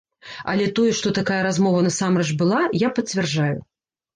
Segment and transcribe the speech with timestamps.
[0.53, 3.55] Але тое, што такая размова насамрэч была, я пацвярджаю.